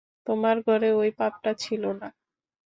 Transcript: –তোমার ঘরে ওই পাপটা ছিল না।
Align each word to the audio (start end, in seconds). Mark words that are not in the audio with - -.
–তোমার 0.17 0.55
ঘরে 0.67 0.89
ওই 0.93 1.09
পাপটা 1.19 1.51
ছিল 1.63 1.83
না। 1.99 2.07